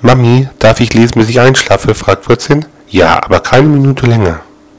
Mami, 0.00 0.48
darf 0.60 0.80
ich 0.80 0.94
lesen, 0.94 1.18
bis 1.18 1.28
ich 1.28 1.40
einschlafe? 1.40 1.94
fragt 1.94 2.24
Fritzchen. 2.24 2.66
Ja, 2.88 3.20
aber 3.22 3.40
keine 3.40 3.66
Minute 3.66 4.06
länger. 4.06 4.40